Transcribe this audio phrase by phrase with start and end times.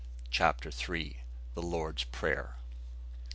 [0.31, 1.17] CHAPTER THREE.
[1.53, 2.55] THE LORD'S PRAYER.